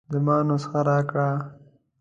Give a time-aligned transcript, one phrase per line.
[0.13, 1.27] زما نسخه راکه.